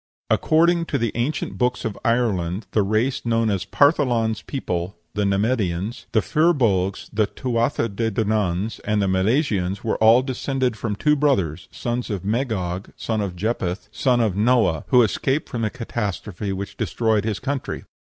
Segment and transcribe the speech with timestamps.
[0.31, 6.07] According to the ancient books of Ireland the race known as "Partholan's people," the Nemedians,
[6.11, 11.15] the Fir Bolgs, the Tuatha de Dananns, and the Milesians were all descended from two
[11.15, 16.51] brothers, sons of Magog, son of Japheth, son of Noah, who escaped from the catastrophe
[16.51, 17.83] which destroyed his country.